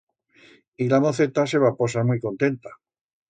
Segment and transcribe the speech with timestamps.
[0.77, 2.77] Y la moceta se va posar muit contenta.